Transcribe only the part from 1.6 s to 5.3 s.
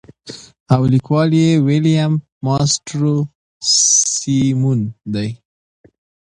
William Mastrosimoneدے.